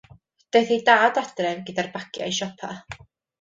[0.55, 2.73] Daeth ei dad adref gyda'r bagiau siopa.